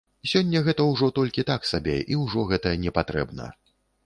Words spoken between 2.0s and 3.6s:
і ўжо гэта непатрэбна.